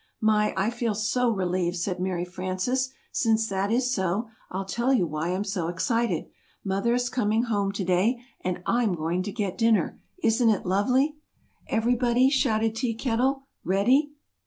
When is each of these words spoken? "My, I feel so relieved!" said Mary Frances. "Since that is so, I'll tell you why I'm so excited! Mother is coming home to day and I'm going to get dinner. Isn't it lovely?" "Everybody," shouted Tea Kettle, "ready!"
"My, 0.19 0.51
I 0.57 0.71
feel 0.71 0.95
so 0.95 1.29
relieved!" 1.29 1.75
said 1.77 1.99
Mary 1.99 2.25
Frances. 2.25 2.89
"Since 3.11 3.47
that 3.49 3.71
is 3.71 3.93
so, 3.93 4.29
I'll 4.49 4.65
tell 4.65 4.91
you 4.91 5.05
why 5.05 5.29
I'm 5.35 5.43
so 5.43 5.67
excited! 5.67 6.25
Mother 6.65 6.95
is 6.95 7.07
coming 7.07 7.43
home 7.43 7.71
to 7.73 7.83
day 7.85 8.19
and 8.43 8.63
I'm 8.65 8.95
going 8.95 9.21
to 9.21 9.31
get 9.31 9.59
dinner. 9.59 10.01
Isn't 10.23 10.49
it 10.49 10.65
lovely?" 10.65 11.17
"Everybody," 11.67 12.31
shouted 12.31 12.73
Tea 12.75 12.95
Kettle, 12.95 13.43
"ready!" 13.63 14.13